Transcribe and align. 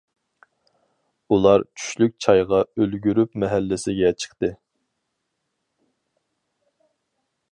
ئۇلار 1.35 1.63
چۈشلۈك 1.81 2.15
چايغا 2.27 2.61
ئۈلگۈرۈپ 2.85 3.37
مەھەللىسىگە 3.43 4.11
چىقتى. 4.23 4.51